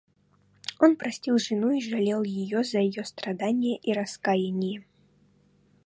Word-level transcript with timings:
Он 0.79 0.95
простил 0.95 1.37
жену 1.37 1.69
и 1.69 1.79
жалел 1.79 2.23
ее 2.23 2.63
за 2.63 2.79
ее 2.79 3.05
страдания 3.05 3.77
и 3.77 3.93
раскаяние. 3.93 4.83